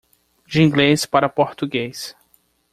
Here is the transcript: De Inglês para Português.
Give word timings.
De 0.47 0.63
Inglês 0.63 1.05
para 1.05 1.29
Português. 1.29 2.15